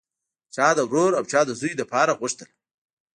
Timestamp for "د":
0.77-0.79, 1.47-1.51